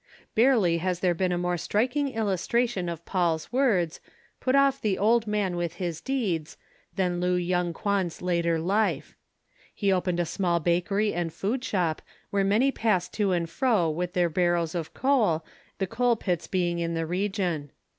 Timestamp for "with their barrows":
13.91-14.73